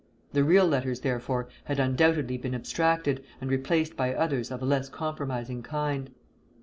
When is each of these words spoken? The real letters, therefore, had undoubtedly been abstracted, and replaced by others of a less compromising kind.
The 0.33 0.43
real 0.43 0.65
letters, 0.65 1.01
therefore, 1.01 1.47
had 1.65 1.79
undoubtedly 1.79 2.35
been 2.35 2.55
abstracted, 2.55 3.23
and 3.39 3.51
replaced 3.51 3.95
by 3.95 4.15
others 4.15 4.49
of 4.49 4.63
a 4.63 4.65
less 4.65 4.89
compromising 4.89 5.61
kind. 5.61 6.09